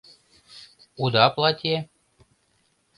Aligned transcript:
Уда 1.03 1.25
платье? 1.35 1.77